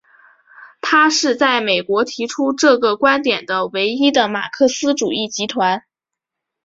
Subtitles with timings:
[0.81, 5.83] 它是在美国提出这种观点的唯一的马克思主义集团。